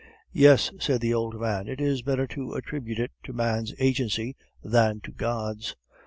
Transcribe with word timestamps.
"Yes," 0.33 0.71
said 0.79 0.99
the 0.99 1.13
old 1.13 1.39
man, 1.39 1.67
"it 1.67 1.79
is 1.79 2.01
better 2.01 2.25
to 2.29 2.53
attribute 2.53 2.97
it 2.97 3.11
to 3.23 3.33
man's 3.33 3.75
agency 3.77 4.35
than 4.63 4.99
to 5.01 5.11
God's." 5.11 5.75